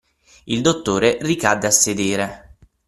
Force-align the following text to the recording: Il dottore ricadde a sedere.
Il 0.45 0.63
dottore 0.63 1.19
ricadde 1.21 1.67
a 1.67 1.69
sedere. 1.69 2.57